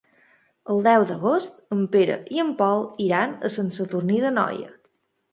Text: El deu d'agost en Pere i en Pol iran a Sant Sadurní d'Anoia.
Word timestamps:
El 0.75 0.79
deu 0.85 1.03
d'agost 1.09 1.59
en 1.75 1.83
Pere 1.95 2.15
i 2.37 2.41
en 2.43 2.49
Pol 2.61 2.81
iran 3.09 3.35
a 3.49 3.51
Sant 3.57 3.69
Sadurní 3.75 4.17
d'Anoia. 4.25 4.73